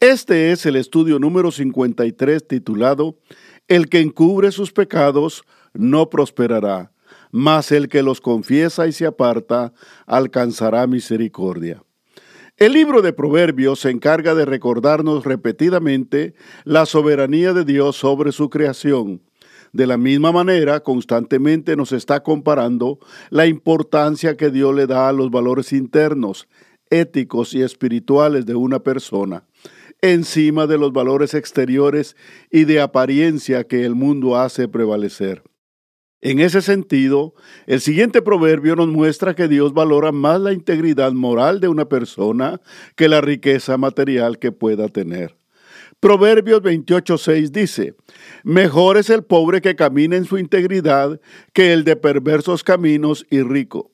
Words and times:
Este 0.00 0.52
es 0.52 0.66
el 0.66 0.76
estudio 0.76 1.18
número 1.18 1.50
53 1.50 2.46
titulado 2.46 3.16
El 3.66 3.88
que 3.88 4.00
encubre 4.00 4.52
sus 4.52 4.70
pecados 4.70 5.42
no 5.72 6.10
prosperará, 6.10 6.92
mas 7.30 7.72
el 7.72 7.88
que 7.88 8.02
los 8.02 8.20
confiesa 8.20 8.86
y 8.86 8.92
se 8.92 9.06
aparta 9.06 9.72
alcanzará 10.04 10.86
misericordia. 10.86 11.82
El 12.58 12.74
libro 12.74 13.00
de 13.00 13.14
Proverbios 13.14 13.80
se 13.80 13.90
encarga 13.90 14.34
de 14.34 14.44
recordarnos 14.44 15.24
repetidamente 15.24 16.34
la 16.64 16.84
soberanía 16.84 17.54
de 17.54 17.64
Dios 17.64 17.96
sobre 17.96 18.32
su 18.32 18.50
creación. 18.50 19.22
De 19.72 19.86
la 19.86 19.96
misma 19.96 20.30
manera, 20.30 20.80
constantemente 20.80 21.74
nos 21.74 21.92
está 21.92 22.22
comparando 22.22 22.98
la 23.30 23.46
importancia 23.46 24.36
que 24.36 24.50
Dios 24.50 24.74
le 24.74 24.86
da 24.86 25.08
a 25.08 25.12
los 25.14 25.30
valores 25.30 25.72
internos, 25.72 26.48
éticos 26.90 27.54
y 27.54 27.62
espirituales 27.62 28.44
de 28.44 28.56
una 28.56 28.80
persona 28.80 29.44
encima 30.12 30.66
de 30.66 30.78
los 30.78 30.92
valores 30.92 31.34
exteriores 31.34 32.16
y 32.50 32.64
de 32.64 32.80
apariencia 32.80 33.64
que 33.64 33.84
el 33.84 33.94
mundo 33.94 34.36
hace 34.36 34.68
prevalecer. 34.68 35.42
En 36.20 36.40
ese 36.40 36.62
sentido, 36.62 37.34
el 37.66 37.80
siguiente 37.80 38.22
proverbio 38.22 38.74
nos 38.74 38.88
muestra 38.88 39.34
que 39.34 39.48
Dios 39.48 39.74
valora 39.74 40.12
más 40.12 40.40
la 40.40 40.52
integridad 40.52 41.12
moral 41.12 41.60
de 41.60 41.68
una 41.68 41.88
persona 41.88 42.60
que 42.96 43.08
la 43.08 43.20
riqueza 43.20 43.76
material 43.76 44.38
que 44.38 44.50
pueda 44.50 44.88
tener. 44.88 45.36
Proverbios 46.00 46.62
28:6 46.62 47.50
dice, 47.50 47.94
Mejor 48.44 48.96
es 48.96 49.08
el 49.08 49.24
pobre 49.24 49.60
que 49.60 49.76
camina 49.76 50.16
en 50.16 50.24
su 50.24 50.38
integridad 50.38 51.20
que 51.52 51.72
el 51.72 51.84
de 51.84 51.96
perversos 51.96 52.64
caminos 52.64 53.26
y 53.30 53.42
rico. 53.42 53.92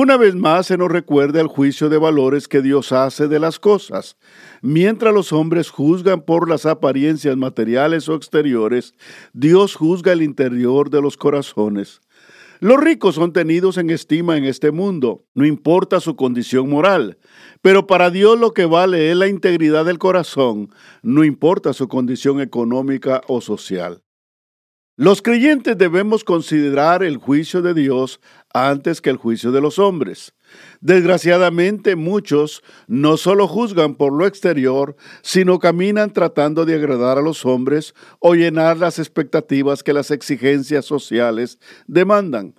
Una 0.00 0.16
vez 0.16 0.36
más 0.36 0.68
se 0.68 0.78
nos 0.78 0.92
recuerda 0.92 1.40
el 1.40 1.48
juicio 1.48 1.88
de 1.88 1.98
valores 1.98 2.46
que 2.46 2.62
Dios 2.62 2.92
hace 2.92 3.26
de 3.26 3.40
las 3.40 3.58
cosas. 3.58 4.16
Mientras 4.62 5.12
los 5.12 5.32
hombres 5.32 5.70
juzgan 5.70 6.20
por 6.20 6.48
las 6.48 6.66
apariencias 6.66 7.36
materiales 7.36 8.08
o 8.08 8.14
exteriores, 8.14 8.94
Dios 9.32 9.74
juzga 9.74 10.12
el 10.12 10.22
interior 10.22 10.88
de 10.90 11.02
los 11.02 11.16
corazones. 11.16 12.00
Los 12.60 12.78
ricos 12.78 13.16
son 13.16 13.32
tenidos 13.32 13.76
en 13.76 13.90
estima 13.90 14.36
en 14.36 14.44
este 14.44 14.70
mundo, 14.70 15.24
no 15.34 15.44
importa 15.44 15.98
su 15.98 16.14
condición 16.14 16.70
moral, 16.70 17.18
pero 17.60 17.88
para 17.88 18.10
Dios 18.10 18.38
lo 18.38 18.52
que 18.52 18.66
vale 18.66 19.10
es 19.10 19.16
la 19.16 19.26
integridad 19.26 19.84
del 19.84 19.98
corazón, 19.98 20.70
no 21.02 21.24
importa 21.24 21.72
su 21.72 21.88
condición 21.88 22.40
económica 22.40 23.22
o 23.26 23.40
social. 23.40 24.04
Los 25.00 25.22
creyentes 25.22 25.78
debemos 25.78 26.24
considerar 26.24 27.04
el 27.04 27.18
juicio 27.18 27.62
de 27.62 27.72
Dios 27.72 28.20
antes 28.52 29.00
que 29.00 29.10
el 29.10 29.16
juicio 29.16 29.52
de 29.52 29.60
los 29.60 29.78
hombres. 29.78 30.34
Desgraciadamente 30.80 31.94
muchos 31.94 32.64
no 32.88 33.16
solo 33.16 33.46
juzgan 33.46 33.94
por 33.94 34.12
lo 34.12 34.26
exterior, 34.26 34.96
sino 35.22 35.60
caminan 35.60 36.12
tratando 36.12 36.64
de 36.64 36.74
agradar 36.74 37.16
a 37.16 37.22
los 37.22 37.46
hombres 37.46 37.94
o 38.18 38.34
llenar 38.34 38.78
las 38.78 38.98
expectativas 38.98 39.84
que 39.84 39.92
las 39.92 40.10
exigencias 40.10 40.84
sociales 40.84 41.60
demandan. 41.86 42.56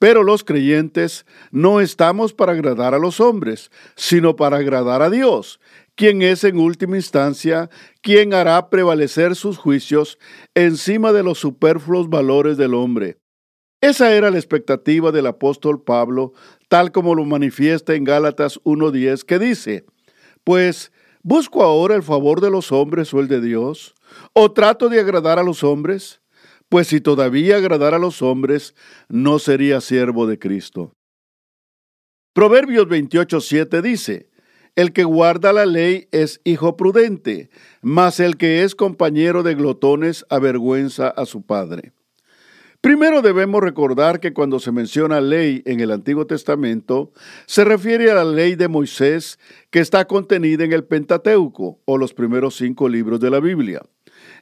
Pero 0.00 0.24
los 0.24 0.42
creyentes 0.42 1.26
no 1.52 1.80
estamos 1.80 2.34
para 2.34 2.52
agradar 2.54 2.92
a 2.92 2.98
los 2.98 3.20
hombres, 3.20 3.70
sino 3.94 4.34
para 4.34 4.56
agradar 4.56 5.00
a 5.00 5.10
Dios, 5.10 5.60
quien 5.98 6.22
es 6.22 6.44
en 6.44 6.60
última 6.60 6.94
instancia 6.94 7.70
quien 8.02 8.32
hará 8.32 8.70
prevalecer 8.70 9.34
sus 9.34 9.58
juicios 9.58 10.16
encima 10.54 11.12
de 11.12 11.24
los 11.24 11.38
superfluos 11.38 12.08
valores 12.08 12.56
del 12.56 12.74
hombre. 12.74 13.18
Esa 13.80 14.14
era 14.14 14.30
la 14.30 14.38
expectativa 14.38 15.10
del 15.10 15.26
apóstol 15.26 15.82
Pablo, 15.82 16.34
tal 16.68 16.92
como 16.92 17.16
lo 17.16 17.24
manifiesta 17.24 17.96
en 17.96 18.04
Gálatas 18.04 18.60
1.10, 18.62 19.24
que 19.24 19.40
dice, 19.40 19.86
Pues, 20.44 20.92
¿busco 21.24 21.64
ahora 21.64 21.96
el 21.96 22.04
favor 22.04 22.40
de 22.40 22.50
los 22.50 22.70
hombres 22.70 23.12
o 23.12 23.18
el 23.18 23.26
de 23.26 23.40
Dios? 23.40 23.96
¿O 24.34 24.52
trato 24.52 24.88
de 24.88 25.00
agradar 25.00 25.40
a 25.40 25.42
los 25.42 25.64
hombres? 25.64 26.22
Pues 26.68 26.86
si 26.86 27.00
todavía 27.00 27.56
agradara 27.56 27.96
a 27.96 28.00
los 28.00 28.22
hombres, 28.22 28.76
no 29.08 29.40
sería 29.40 29.80
siervo 29.80 30.28
de 30.28 30.38
Cristo. 30.38 30.92
Proverbios 32.34 32.86
28.7 32.86 33.82
dice, 33.82 34.28
el 34.78 34.92
que 34.92 35.02
guarda 35.02 35.52
la 35.52 35.66
ley 35.66 36.06
es 36.12 36.40
hijo 36.44 36.76
prudente, 36.76 37.50
mas 37.82 38.20
el 38.20 38.36
que 38.36 38.62
es 38.62 38.76
compañero 38.76 39.42
de 39.42 39.56
glotones 39.56 40.24
avergüenza 40.30 41.08
a 41.08 41.26
su 41.26 41.42
padre. 41.42 41.90
Primero 42.80 43.20
debemos 43.20 43.60
recordar 43.60 44.20
que 44.20 44.32
cuando 44.32 44.60
se 44.60 44.70
menciona 44.70 45.20
ley 45.20 45.64
en 45.66 45.80
el 45.80 45.90
Antiguo 45.90 46.28
Testamento, 46.28 47.10
se 47.46 47.64
refiere 47.64 48.08
a 48.08 48.14
la 48.14 48.24
ley 48.24 48.54
de 48.54 48.68
Moisés 48.68 49.40
que 49.70 49.80
está 49.80 50.04
contenida 50.04 50.62
en 50.62 50.72
el 50.72 50.84
Pentateuco 50.84 51.80
o 51.84 51.98
los 51.98 52.14
primeros 52.14 52.54
cinco 52.54 52.88
libros 52.88 53.18
de 53.18 53.30
la 53.30 53.40
Biblia. 53.40 53.82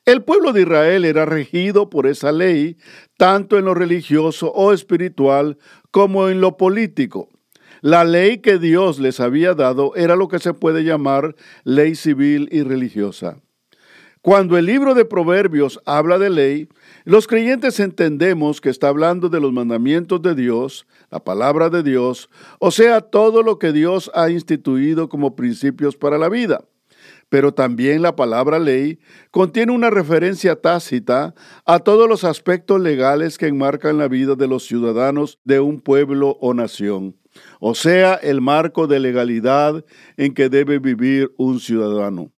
El 0.04 0.22
pueblo 0.22 0.53
de 0.53 0.60
Israel 0.60 1.06
era 1.06 1.24
regido 1.24 1.88
por 1.88 2.06
esa 2.06 2.30
ley, 2.30 2.76
tanto 3.16 3.56
en 3.56 3.64
lo 3.64 3.72
religioso 3.72 4.53
o 4.53 4.74
espiritual 4.74 5.56
como 5.91 6.28
en 6.28 6.42
lo 6.42 6.58
político. 6.58 7.30
La 7.86 8.02
ley 8.02 8.38
que 8.38 8.58
Dios 8.58 8.98
les 8.98 9.20
había 9.20 9.54
dado 9.54 9.94
era 9.94 10.16
lo 10.16 10.26
que 10.26 10.41
se 10.41 10.52
puede 10.52 10.82
llamar 10.82 11.36
ley 11.62 11.94
civil 11.94 12.48
y 12.50 12.64
religiosa. 12.64 13.38
Cuando 14.22 14.58
el 14.58 14.66
libro 14.66 14.92
de 14.94 15.04
Proverbios 15.04 15.80
habla 15.86 16.19
de 16.19 16.28
ley, 16.28 16.69
los 17.04 17.28
creyentes 17.28 17.78
entendemos 17.78 18.60
que 18.60 18.70
está 18.70 18.88
hablando 18.88 19.28
de 19.28 19.38
los 19.38 19.52
mandamientos 19.52 20.20
de 20.20 20.34
Dios, 20.34 20.84
la 21.12 21.22
palabra 21.22 21.70
de 21.70 21.84
Dios, 21.84 22.28
o 22.58 22.72
sea, 22.72 23.02
todo 23.02 23.44
lo 23.44 23.60
que 23.60 23.70
Dios 23.70 24.10
ha 24.14 24.30
instituido 24.30 25.08
como 25.08 25.36
principios 25.36 25.97
para 25.97 26.18
la 26.18 26.28
vida. 26.28 26.64
Pero 27.28 27.54
también 27.54 28.03
la 28.03 28.16
palabra 28.16 28.58
ley 28.58 28.98
contiene 29.30 29.70
una 29.70 29.91
referencia 29.91 30.60
tácita 30.60 31.36
a 31.64 31.78
todos 31.78 32.08
los 32.08 32.24
aspectos 32.24 32.80
legales 32.80 33.38
que 33.38 33.47
enmarcan 33.47 33.97
la 33.97 34.08
vida 34.08 34.34
de 34.34 34.48
los 34.48 34.66
ciudadanos 34.66 35.38
de 35.44 35.60
un 35.60 35.80
pueblo 35.80 36.36
o 36.41 36.53
nación 36.53 37.14
o 37.60 37.74
sea, 37.74 38.14
el 38.14 38.41
marco 38.41 38.86
de 38.86 39.00
legalidad 39.00 39.84
en 40.16 40.34
que 40.34 40.48
debe 40.48 40.78
vivir 40.78 41.32
un 41.36 41.60
ciudadano. 41.60 42.32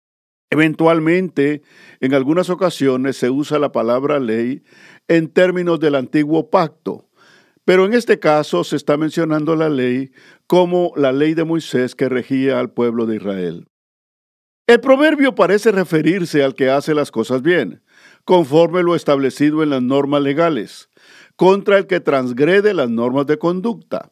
Eventualmente, 0.49 1.61
en 1.99 2.13
algunas 2.13 2.49
ocasiones 2.49 3.17
se 3.17 3.29
usa 3.29 3.59
la 3.59 3.71
palabra 3.71 4.19
ley 4.19 4.63
en 5.07 5.27
términos 5.27 5.79
del 5.79 5.95
antiguo 5.95 6.49
pacto, 6.49 7.09
pero 7.65 7.85
en 7.85 7.93
este 7.93 8.17
caso 8.17 8.63
se 8.63 8.77
está 8.77 8.95
mencionando 8.95 9.55
la 9.55 9.67
ley 9.67 10.11
como 10.47 10.93
la 10.95 11.11
ley 11.11 11.33
de 11.33 11.43
Moisés 11.43 11.95
que 11.95 12.07
regía 12.07 12.59
al 12.59 12.71
pueblo 12.71 13.05
de 13.05 13.17
Israel. 13.17 13.67
El 14.67 14.79
proverbio 14.79 15.35
parece 15.35 15.71
referirse 15.71 16.43
al 16.43 16.55
que 16.55 16.69
hace 16.69 16.93
las 16.93 17.11
cosas 17.11 17.41
bien, 17.41 17.83
conforme 18.23 18.83
lo 18.83 18.95
establecido 18.95 19.63
en 19.63 19.69
las 19.69 19.81
normas 19.81 20.21
legales, 20.21 20.89
contra 21.37 21.77
el 21.77 21.87
que 21.87 21.99
transgrede 22.01 22.73
las 22.73 22.89
normas 22.89 23.25
de 23.27 23.37
conducta. 23.37 24.11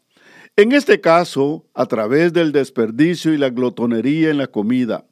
En 0.57 0.71
este 0.71 1.01
caso, 1.01 1.66
a 1.73 1.85
través 1.85 2.31
del 2.33 2.51
desperdicio 2.51 3.33
y 3.33 3.38
la 3.38 3.49
glotonería 3.49 4.29
en 4.29 4.38
la 4.38 4.47
comida. 4.47 5.05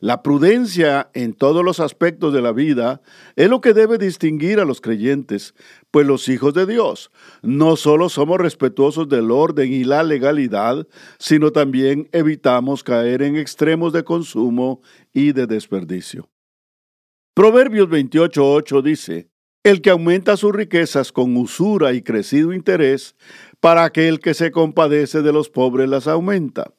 La 0.00 0.22
prudencia 0.22 1.10
en 1.14 1.32
todos 1.32 1.64
los 1.64 1.80
aspectos 1.80 2.32
de 2.34 2.42
la 2.42 2.52
vida 2.52 3.00
es 3.34 3.48
lo 3.48 3.60
que 3.62 3.72
debe 3.72 3.96
distinguir 3.96 4.60
a 4.60 4.66
los 4.66 4.82
creyentes, 4.82 5.54
pues 5.90 6.06
los 6.06 6.28
hijos 6.28 6.52
de 6.52 6.66
Dios 6.66 7.10
no 7.42 7.76
solo 7.76 8.10
somos 8.10 8.38
respetuosos 8.38 9.08
del 9.08 9.30
orden 9.30 9.72
y 9.72 9.84
la 9.84 10.02
legalidad, 10.02 10.86
sino 11.18 11.50
también 11.50 12.08
evitamos 12.12 12.84
caer 12.84 13.22
en 13.22 13.36
extremos 13.36 13.92
de 13.92 14.04
consumo 14.04 14.82
y 15.14 15.32
de 15.32 15.46
desperdicio. 15.46 16.28
Proverbios 17.34 17.88
28.8 17.88 18.82
dice, 18.82 19.30
El 19.62 19.80
que 19.80 19.90
aumenta 19.90 20.36
sus 20.36 20.54
riquezas 20.54 21.10
con 21.10 21.36
usura 21.36 21.94
y 21.94 22.02
crecido 22.02 22.52
interés, 22.52 23.16
para 23.66 23.82
aquel 23.82 24.20
que 24.20 24.32
se 24.32 24.52
compadece 24.52 25.22
de 25.22 25.32
los 25.32 25.50
pobres 25.50 25.88
las 25.88 26.06
aumenta. 26.06 26.72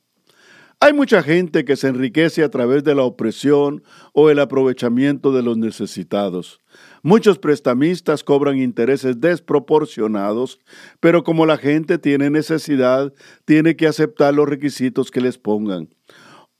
Hay 0.80 0.94
mucha 0.94 1.22
gente 1.22 1.66
que 1.66 1.76
se 1.76 1.90
enriquece 1.90 2.46
a 2.46 2.50
través 2.50 2.86
de 2.86 2.96
la 2.96 3.04
opresión 3.04 3.84
o 4.14 4.30
el 4.30 4.40
aprovechamiento 4.40 5.34
de 5.34 5.44
los 5.44 5.58
necesitados. 5.58 6.62
Muchos 7.04 7.40
prestamistas 7.40 8.24
cobran 8.24 8.58
intereses 8.58 9.20
desproporcionados, 9.20 10.60
pero 11.02 11.26
como 11.26 11.46
la 11.46 11.58
gente 11.58 11.98
tiene 11.98 12.30
necesidad, 12.30 13.14
tiene 13.44 13.76
que 13.76 13.88
aceptar 13.88 14.34
los 14.34 14.48
requisitos 14.48 15.12
que 15.12 15.20
les 15.20 15.38
pongan. 15.38 15.90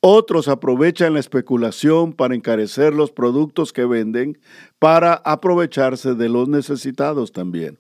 Otros 0.02 0.50
aprovechan 0.50 1.14
la 1.14 1.22
especulación 1.22 2.12
para 2.12 2.36
encarecer 2.36 2.94
los 2.94 3.14
productos 3.14 3.72
que 3.72 3.86
venden 3.86 4.38
para 4.78 5.14
aprovecharse 5.14 6.16
de 6.16 6.28
los 6.28 6.50
necesitados 6.50 7.32
también. 7.32 7.80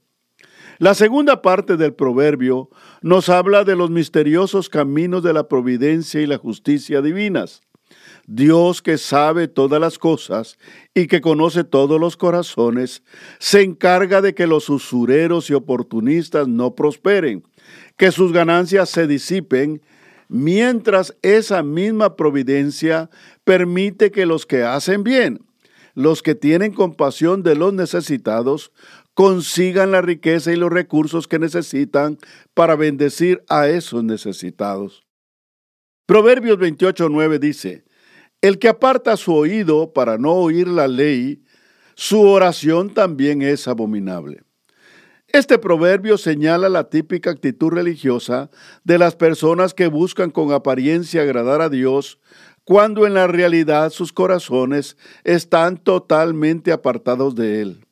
La 0.79 0.94
segunda 0.94 1.41
parte 1.41 1.75
del 1.75 1.94
proverbio 1.94 2.69
nos 3.01 3.29
habla 3.29 3.63
de 3.63 3.75
los 3.75 3.89
misteriosos 3.89 4.69
caminos 4.69 5.24
de 5.24 5.33
la 5.33 5.47
providencia 5.47 6.21
y 6.21 6.27
la 6.27 6.38
justicia 6.38 7.01
divinas. 7.01 7.62
Dios 8.27 8.81
que 8.81 8.97
sabe 8.97 9.47
todas 9.47 9.81
las 9.81 9.97
cosas 9.97 10.57
y 10.94 11.07
que 11.07 11.21
conoce 11.21 11.63
todos 11.63 12.00
los 12.00 12.18
corazones, 12.18 13.01
se 13.39 13.63
encarga 13.63 14.21
de 14.21 14.35
que 14.35 14.45
los 14.45 14.69
usureros 14.69 15.50
y 15.50 15.53
oportunistas 15.53 16.47
no 16.47 16.75
prosperen, 16.75 17.44
que 17.95 18.12
sus 18.12 18.33
ganancias 18.33 18.89
se 18.89 19.07
disipen 19.07 19.81
mientras 20.27 21.15
esa 21.21 21.63
misma 21.63 22.15
providencia 22.15 23.09
permite 23.45 24.12
que 24.12 24.25
los 24.25 24.45
que 24.45 24.63
hacen 24.63 25.03
bien, 25.03 25.39
los 25.95 26.21
que 26.21 26.35
tienen 26.35 26.73
compasión 26.73 27.44
de 27.44 27.56
los 27.56 27.73
necesitados, 27.73 28.71
consigan 29.17 29.89
la 29.89 30.03
riqueza 30.03 30.53
y 30.53 30.57
los 30.57 30.71
recursos 30.71 31.27
que 31.27 31.39
necesitan 31.39 32.19
para 32.53 32.75
bendecir 32.75 33.43
a 33.49 33.67
esos 33.67 34.03
necesitados. 34.03 35.07
Proverbios 36.05 36.59
28.9 36.59 37.39
dice, 37.39 37.83
El 38.41 38.59
que 38.59 38.69
aparta 38.69 39.17
su 39.17 39.33
oído 39.33 39.91
para 39.91 40.19
no 40.19 40.33
oír 40.33 40.67
la 40.67 40.87
ley, 40.87 41.41
su 41.95 42.21
oración 42.21 42.93
también 42.93 43.41
es 43.41 43.67
abominable. 43.67 44.43
Este 45.29 45.57
proverbio 45.57 46.19
señala 46.19 46.69
la 46.69 46.87
típica 46.87 47.31
actitud 47.31 47.71
religiosa 47.71 48.51
de 48.83 48.99
las 48.99 49.15
personas 49.15 49.73
que 49.73 49.87
buscan 49.87 50.29
con 50.29 50.51
apariencia 50.51 51.23
agradar 51.23 51.63
a 51.63 51.69
Dios, 51.69 52.19
cuando 52.63 53.07
en 53.07 53.15
la 53.15 53.25
realidad 53.25 53.89
sus 53.89 54.13
corazones 54.13 54.95
están 55.23 55.77
totalmente 55.77 56.71
apartados 56.71 57.33
de 57.33 57.61
Él. 57.61 57.86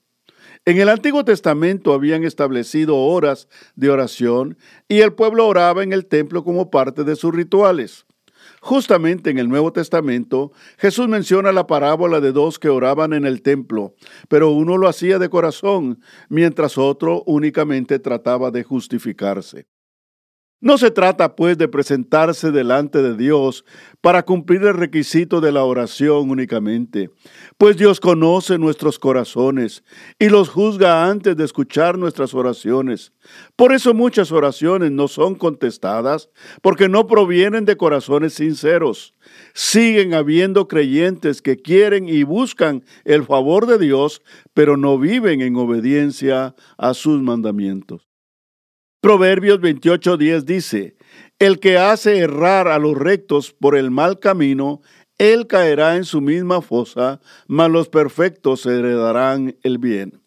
En 0.67 0.79
el 0.79 0.89
Antiguo 0.89 1.23
Testamento 1.23 1.93
habían 1.93 2.23
establecido 2.23 2.97
horas 2.97 3.47
de 3.75 3.91
oración 3.91 4.57
y 4.87 5.01
el 5.01 5.13
pueblo 5.13 5.47
oraba 5.47 5.83
en 5.83 5.93
el 5.93 6.07
templo 6.07 6.43
como 6.43 6.71
parte 6.71 7.03
de 7.03 7.15
sus 7.15 7.35
rituales. 7.35 8.07
Justamente 8.61 9.29
en 9.29 9.37
el 9.37 9.47
Nuevo 9.47 9.71
Testamento, 9.71 10.51
Jesús 10.79 11.07
menciona 11.07 11.51
la 11.51 11.67
parábola 11.67 12.19
de 12.19 12.31
dos 12.31 12.57
que 12.57 12.69
oraban 12.69 13.13
en 13.13 13.27
el 13.27 13.43
templo, 13.43 13.93
pero 14.27 14.49
uno 14.49 14.79
lo 14.79 14.87
hacía 14.87 15.19
de 15.19 15.29
corazón, 15.29 15.99
mientras 16.29 16.79
otro 16.79 17.21
únicamente 17.27 17.99
trataba 17.99 18.49
de 18.49 18.63
justificarse. 18.63 19.67
No 20.61 20.77
se 20.77 20.89
trata, 20.89 21.35
pues, 21.35 21.57
de 21.57 21.67
presentarse 21.67 22.49
delante 22.49 23.01
de 23.01 23.15
Dios 23.15 23.65
para 23.99 24.23
cumplir 24.23 24.63
el 24.63 24.73
requisito 24.73 25.41
de 25.41 25.51
la 25.51 25.63
oración 25.63 26.29
únicamente, 26.31 27.09
pues 27.57 27.75
Dios 27.75 27.99
conoce 27.99 28.57
nuestros 28.57 28.97
corazones 28.97 29.83
y 30.17 30.29
los 30.29 30.49
juzga 30.49 31.09
antes 31.09 31.35
de 31.35 31.43
escuchar 31.43 31.97
nuestras 31.97 32.33
oraciones. 32.33 33.11
Por 33.55 33.73
eso 33.73 33.93
muchas 33.93 34.31
oraciones 34.31 34.91
no 34.91 35.07
son 35.09 35.35
contestadas, 35.35 36.29
porque 36.61 36.87
no 36.87 37.05
provienen 37.05 37.65
de 37.65 37.77
corazones 37.77 38.33
sinceros. 38.35 39.13
Siguen 39.53 40.13
habiendo 40.13 40.67
creyentes 40.67 41.41
que 41.41 41.57
quieren 41.57 42.07
y 42.07 42.23
buscan 42.23 42.83
el 43.03 43.25
favor 43.25 43.67
de 43.67 43.77
Dios, 43.77 44.21
pero 44.53 44.77
no 44.77 44.97
viven 44.97 45.41
en 45.41 45.57
obediencia 45.57 46.55
a 46.77 46.93
sus 46.93 47.21
mandamientos. 47.21 48.14
Proverbios 49.05 49.59
28:10 49.61 50.45
dice, 50.45 50.95
El 51.37 51.59
que 51.59 51.77
hace 51.77 52.17
errar 52.17 52.67
a 52.67 52.79
los 52.79 52.97
rectos 52.97 53.53
por 53.53 53.77
el 53.77 53.91
mal 53.91 54.17
camino, 54.17 54.81
él 55.19 55.45
caerá 55.45 55.95
en 55.95 56.05
su 56.05 56.21
misma 56.21 56.63
fosa, 56.63 57.21
mas 57.47 57.69
los 57.69 57.87
perfectos 57.87 58.65
heredarán 58.65 59.57
el 59.61 59.77
bien. 59.77 60.23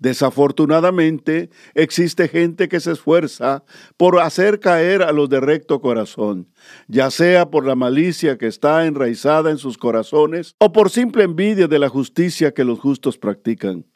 Desafortunadamente, 0.00 1.50
existe 1.74 2.26
gente 2.26 2.68
que 2.68 2.80
se 2.80 2.90
esfuerza 2.90 3.62
por 3.96 4.18
hacer 4.18 4.58
caer 4.58 5.04
a 5.04 5.12
los 5.12 5.28
de 5.28 5.38
recto 5.38 5.80
corazón, 5.80 6.48
ya 6.88 7.12
sea 7.12 7.50
por 7.50 7.64
la 7.64 7.76
malicia 7.76 8.36
que 8.36 8.48
está 8.48 8.84
enraizada 8.86 9.52
en 9.52 9.58
sus 9.58 9.78
corazones 9.78 10.56
o 10.58 10.72
por 10.72 10.90
simple 10.90 11.22
envidia 11.22 11.68
de 11.68 11.78
la 11.78 11.88
justicia 11.88 12.52
que 12.52 12.64
los 12.64 12.80
justos 12.80 13.16
practican. 13.16 13.86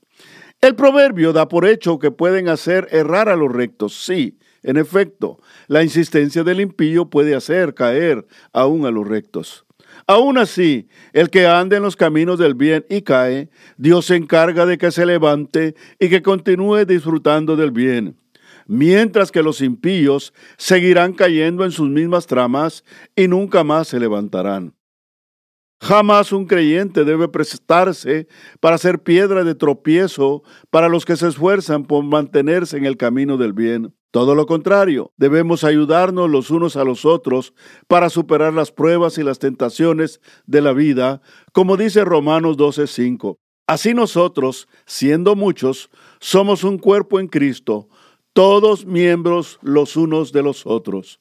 El 0.62 0.76
proverbio 0.76 1.32
da 1.32 1.48
por 1.48 1.66
hecho 1.66 1.98
que 1.98 2.12
pueden 2.12 2.48
hacer 2.48 2.86
errar 2.92 3.28
a 3.28 3.34
los 3.34 3.50
rectos. 3.50 4.04
Sí, 4.04 4.38
en 4.62 4.76
efecto, 4.76 5.40
la 5.66 5.82
insistencia 5.82 6.44
del 6.44 6.60
impío 6.60 7.10
puede 7.10 7.34
hacer 7.34 7.74
caer 7.74 8.24
aún 8.52 8.86
a 8.86 8.92
los 8.92 9.08
rectos. 9.08 9.66
Aún 10.06 10.38
así, 10.38 10.86
el 11.12 11.30
que 11.30 11.48
ande 11.48 11.78
en 11.78 11.82
los 11.82 11.96
caminos 11.96 12.38
del 12.38 12.54
bien 12.54 12.86
y 12.88 13.02
cae, 13.02 13.50
Dios 13.76 14.06
se 14.06 14.14
encarga 14.14 14.64
de 14.64 14.78
que 14.78 14.92
se 14.92 15.04
levante 15.04 15.74
y 15.98 16.08
que 16.08 16.22
continúe 16.22 16.84
disfrutando 16.84 17.56
del 17.56 17.72
bien. 17.72 18.16
Mientras 18.68 19.32
que 19.32 19.42
los 19.42 19.62
impíos 19.62 20.32
seguirán 20.58 21.14
cayendo 21.14 21.64
en 21.64 21.72
sus 21.72 21.88
mismas 21.88 22.28
tramas 22.28 22.84
y 23.16 23.26
nunca 23.26 23.64
más 23.64 23.88
se 23.88 23.98
levantarán. 23.98 24.74
Jamás 25.82 26.31
un 26.31 26.46
creyente 26.46 27.05
debe 27.05 27.26
prestarse 27.26 28.29
para 28.61 28.79
ser 28.79 29.02
piedra 29.02 29.43
de 29.43 29.56
tropiezo 29.56 30.44
para 30.70 30.88
los 30.88 31.05
que 31.05 31.17
se 31.17 31.26
esfuerzan 31.26 31.87
por 31.87 32.05
mantenerse 32.05 32.76
en 32.76 32.87
el 32.87 32.96
camino 32.96 33.37
del 33.37 33.52
bien. 33.52 33.93
Todo 34.12 34.37
lo 34.37 34.46
contrario, 34.46 35.11
debemos 35.17 35.64
ayudarnos 35.64 36.31
los 36.31 36.50
unos 36.50 36.76
a 36.76 36.84
los 36.84 37.05
otros 37.05 37.52
para 37.88 38.11
superar 38.11 38.55
las 38.55 38.70
pruebas 38.70 39.19
y 39.19 39.25
las 39.25 39.40
tentaciones 39.40 40.20
de 40.46 40.61
la 40.61 40.73
vida, 40.73 41.20
como 41.52 41.76
dice 41.76 42.05
Romanos 42.05 42.56
12:5. 42.56 43.38
Así 43.67 43.93
nosotros, 43.93 44.69
siendo 44.87 45.34
muchos, 45.34 45.90
somos 46.20 46.62
un 46.62 46.79
cuerpo 46.79 47.19
en 47.19 47.26
Cristo, 47.26 47.88
todos 48.32 48.87
miembros 48.87 49.58
los 49.62 49.96
unos 49.96 50.31
de 50.31 50.44
los 50.44 50.64
otros. 50.64 51.19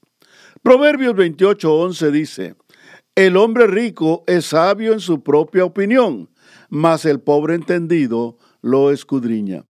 Proverbios 0.61 1.15
28:11 1.15 2.11
dice, 2.11 2.55
el 3.15 3.35
hombre 3.35 3.67
rico 3.67 4.23
es 4.27 4.45
sabio 4.45 4.93
en 4.93 5.01
su 5.01 5.21
propia 5.21 5.65
opinión, 5.65 6.29
mas 6.69 7.05
el 7.05 7.19
pobre 7.19 7.55
entendido 7.55 8.37
lo 8.61 8.91
escudriña. 8.91 9.65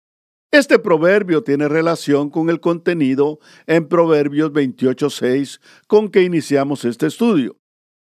Este 0.52 0.80
proverbio 0.80 1.44
tiene 1.44 1.68
relación 1.68 2.30
con 2.30 2.50
el 2.50 2.60
contenido 2.60 3.40
en 3.68 3.88
Proverbios 3.88 4.52
28.6 4.52 5.60
con 5.88 6.10
que 6.10 6.24
iniciamos 6.24 6.86
este 6.86 7.08
estudio. 7.08 7.58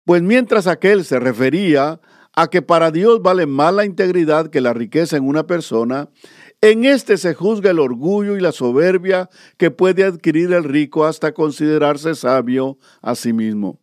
Pues 0.05 0.23
mientras 0.23 0.69
aquel 0.69 1.05
se 1.05 1.19
refería 1.19 2.00
a 2.35 2.49
que 2.49 2.62
para 2.62 2.91
Dios 2.91 3.21
vale 3.21 3.47
más 3.47 3.75
la 3.75 3.85
integridad 3.85 4.49
que 4.49 4.61
la 4.61 4.73
riqueza 4.73 5.17
en 5.17 5.27
una 5.27 5.47
persona, 5.47 6.09
en 6.61 6.85
este 6.85 7.16
se 7.16 7.35
juzga 7.35 7.73
el 7.73 7.81
orgullo 7.81 8.37
y 8.37 8.40
la 8.40 8.52
soberbia 8.52 9.28
que 9.59 9.71
puede 9.71 10.05
adquirir 10.05 10.52
el 10.52 10.64
rico 10.64 11.05
hasta 11.05 11.33
considerarse 11.33 12.14
sabio 12.14 12.78
a 13.02 13.16
sí 13.16 13.33
mismo. 13.33 13.81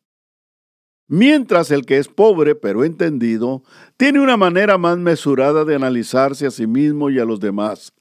Mientras 1.15 1.69
el 1.69 1.85
que 1.85 1.99
es 1.99 2.07
pobre 2.07 2.55
pero 2.55 2.83
entendido 2.83 3.61
tiene 3.97 4.19
una 4.19 4.35
manera 4.35 4.79
más 4.79 4.97
mesurada 4.97 5.63
de 5.63 5.75
analizarse 5.75 6.47
a 6.47 6.49
sí 6.49 6.65
mismo 6.65 7.11
y 7.11 7.19
a 7.19 7.23
los 7.23 7.39
demás. 7.39 7.93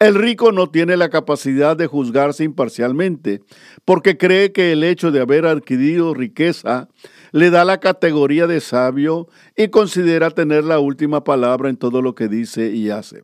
El 0.00 0.16
rico 0.16 0.50
no 0.50 0.68
tiene 0.68 0.96
la 0.96 1.08
capacidad 1.08 1.76
de 1.76 1.86
juzgarse 1.86 2.42
imparcialmente, 2.42 3.38
porque 3.84 4.18
cree 4.18 4.50
que 4.50 4.72
el 4.72 4.82
hecho 4.82 5.12
de 5.12 5.20
haber 5.20 5.46
adquirido 5.46 6.12
riqueza 6.12 6.88
le 7.30 7.50
da 7.50 7.64
la 7.64 7.78
categoría 7.78 8.48
de 8.48 8.60
sabio 8.60 9.28
y 9.56 9.68
considera 9.68 10.32
tener 10.32 10.64
la 10.64 10.80
última 10.80 11.22
palabra 11.22 11.68
en 11.68 11.76
todo 11.76 12.02
lo 12.02 12.16
que 12.16 12.26
dice 12.26 12.72
y 12.72 12.90
hace. 12.90 13.22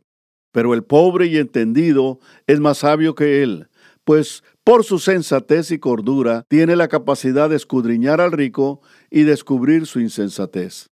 Pero 0.53 0.73
el 0.73 0.85
pobre 0.85 1.25
y 1.25 1.35
entendido 1.35 2.19
es 2.47 2.61
más 2.61 2.77
sabio 2.77 3.13
que 3.13 3.43
él, 3.43 3.67
pues 4.03 4.43
por 4.63 4.83
su 4.83 4.99
sensatez 4.99 5.71
y 5.71 5.79
cordura 5.79 6.45
tiene 6.47 6.75
la 6.75 6.87
capacidad 6.87 7.49
de 7.49 7.55
escudriñar 7.55 8.21
al 8.21 8.31
rico 8.31 8.81
y 9.09 9.23
descubrir 9.23 9.85
su 9.85 9.99
insensatez. 9.99 10.89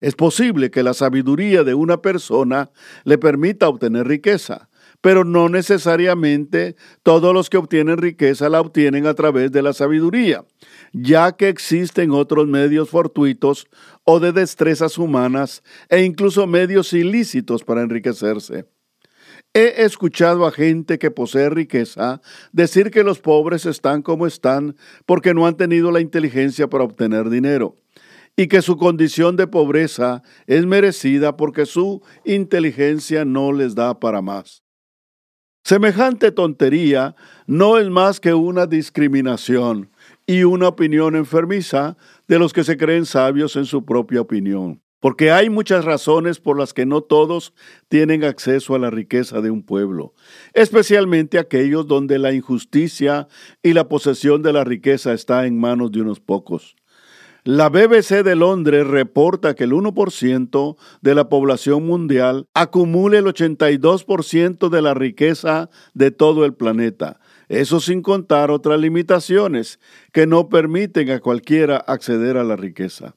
Es 0.00 0.14
posible 0.14 0.70
que 0.70 0.84
la 0.84 0.94
sabiduría 0.94 1.64
de 1.64 1.74
una 1.74 2.00
persona 2.00 2.70
le 3.04 3.18
permita 3.18 3.68
obtener 3.68 4.06
riqueza, 4.06 4.68
pero 5.00 5.24
no 5.24 5.48
necesariamente 5.48 6.76
todos 7.02 7.34
los 7.34 7.50
que 7.50 7.56
obtienen 7.56 7.98
riqueza 7.98 8.48
la 8.48 8.60
obtienen 8.60 9.06
a 9.06 9.14
través 9.14 9.50
de 9.50 9.62
la 9.62 9.72
sabiduría, 9.72 10.44
ya 10.92 11.32
que 11.32 11.48
existen 11.48 12.12
otros 12.12 12.46
medios 12.46 12.90
fortuitos 12.90 13.66
o 14.04 14.20
de 14.20 14.32
destrezas 14.32 14.98
humanas 14.98 15.62
e 15.88 16.02
incluso 16.02 16.46
medios 16.46 16.92
ilícitos 16.92 17.64
para 17.64 17.82
enriquecerse. 17.82 18.66
He 19.60 19.82
escuchado 19.82 20.46
a 20.46 20.52
gente 20.52 21.00
que 21.00 21.10
posee 21.10 21.50
riqueza 21.50 22.20
decir 22.52 22.92
que 22.92 23.02
los 23.02 23.18
pobres 23.18 23.66
están 23.66 24.02
como 24.02 24.24
están 24.24 24.76
porque 25.04 25.34
no 25.34 25.48
han 25.48 25.56
tenido 25.56 25.90
la 25.90 26.00
inteligencia 26.00 26.70
para 26.70 26.84
obtener 26.84 27.28
dinero 27.28 27.74
y 28.36 28.46
que 28.46 28.62
su 28.62 28.76
condición 28.76 29.34
de 29.34 29.48
pobreza 29.48 30.22
es 30.46 30.64
merecida 30.64 31.36
porque 31.36 31.66
su 31.66 32.02
inteligencia 32.24 33.24
no 33.24 33.50
les 33.50 33.74
da 33.74 33.98
para 33.98 34.22
más. 34.22 34.62
Semejante 35.64 36.30
tontería 36.30 37.16
no 37.48 37.78
es 37.78 37.90
más 37.90 38.20
que 38.20 38.34
una 38.34 38.64
discriminación 38.64 39.90
y 40.24 40.44
una 40.44 40.68
opinión 40.68 41.16
enfermiza 41.16 41.96
de 42.28 42.38
los 42.38 42.52
que 42.52 42.62
se 42.62 42.76
creen 42.76 43.06
sabios 43.06 43.56
en 43.56 43.64
su 43.64 43.84
propia 43.84 44.20
opinión. 44.20 44.80
Porque 45.00 45.30
hay 45.30 45.48
muchas 45.48 45.84
razones 45.84 46.40
por 46.40 46.58
las 46.58 46.74
que 46.74 46.86
no 46.86 47.02
todos 47.02 47.54
tienen 47.88 48.24
acceso 48.24 48.74
a 48.74 48.78
la 48.78 48.90
riqueza 48.90 49.40
de 49.40 49.50
un 49.50 49.62
pueblo, 49.62 50.14
especialmente 50.54 51.38
aquellos 51.38 51.86
donde 51.86 52.18
la 52.18 52.32
injusticia 52.32 53.28
y 53.62 53.74
la 53.74 53.88
posesión 53.88 54.42
de 54.42 54.52
la 54.52 54.64
riqueza 54.64 55.12
está 55.12 55.46
en 55.46 55.58
manos 55.58 55.92
de 55.92 56.00
unos 56.00 56.20
pocos. 56.20 56.74
La 57.44 57.70
BBC 57.70 58.24
de 58.24 58.36
Londres 58.36 58.86
reporta 58.86 59.54
que 59.54 59.64
el 59.64 59.72
1% 59.72 60.76
de 61.00 61.14
la 61.14 61.28
población 61.28 61.86
mundial 61.86 62.46
acumula 62.52 63.18
el 63.18 63.24
82% 63.24 64.68
de 64.68 64.82
la 64.82 64.92
riqueza 64.92 65.70
de 65.94 66.10
todo 66.10 66.44
el 66.44 66.52
planeta. 66.52 67.20
Eso 67.48 67.80
sin 67.80 68.02
contar 68.02 68.50
otras 68.50 68.78
limitaciones 68.78 69.80
que 70.12 70.26
no 70.26 70.48
permiten 70.48 71.10
a 71.10 71.20
cualquiera 71.20 71.78
acceder 71.78 72.36
a 72.36 72.44
la 72.44 72.56
riqueza. 72.56 73.14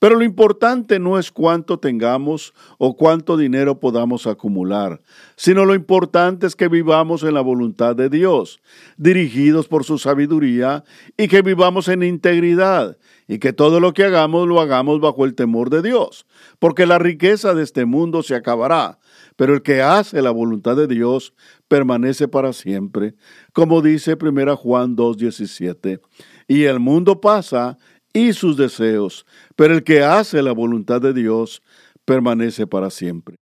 Pero 0.00 0.16
lo 0.16 0.24
importante 0.24 0.98
no 0.98 1.18
es 1.18 1.30
cuánto 1.30 1.78
tengamos 1.78 2.54
o 2.78 2.96
cuánto 2.96 3.36
dinero 3.36 3.78
podamos 3.78 4.26
acumular, 4.26 4.98
sino 5.36 5.66
lo 5.66 5.74
importante 5.74 6.46
es 6.46 6.56
que 6.56 6.68
vivamos 6.68 7.22
en 7.22 7.34
la 7.34 7.42
voluntad 7.42 7.94
de 7.94 8.08
Dios, 8.08 8.60
dirigidos 8.96 9.68
por 9.68 9.84
su 9.84 9.98
sabiduría, 9.98 10.84
y 11.18 11.28
que 11.28 11.42
vivamos 11.42 11.86
en 11.88 12.02
integridad, 12.02 12.96
y 13.28 13.38
que 13.38 13.52
todo 13.52 13.78
lo 13.78 13.92
que 13.92 14.04
hagamos 14.04 14.48
lo 14.48 14.62
hagamos 14.62 15.00
bajo 15.00 15.26
el 15.26 15.34
temor 15.34 15.68
de 15.68 15.82
Dios, 15.82 16.26
porque 16.58 16.86
la 16.86 16.98
riqueza 16.98 17.52
de 17.52 17.62
este 17.62 17.84
mundo 17.84 18.22
se 18.22 18.34
acabará, 18.34 18.98
pero 19.36 19.52
el 19.52 19.60
que 19.60 19.82
hace 19.82 20.22
la 20.22 20.30
voluntad 20.30 20.76
de 20.76 20.86
Dios 20.86 21.34
permanece 21.68 22.26
para 22.26 22.54
siempre, 22.54 23.14
como 23.52 23.82
dice 23.82 24.16
1 24.18 24.56
Juan 24.56 24.96
2.17. 24.96 26.00
Y 26.48 26.64
el 26.64 26.80
mundo 26.80 27.20
pasa 27.20 27.78
y 28.12 28.32
sus 28.32 28.56
deseos, 28.56 29.26
pero 29.56 29.74
el 29.74 29.84
que 29.84 30.02
hace 30.02 30.42
la 30.42 30.52
voluntad 30.52 31.00
de 31.00 31.12
Dios 31.12 31.62
permanece 32.04 32.66
para 32.66 32.90
siempre. 32.90 33.36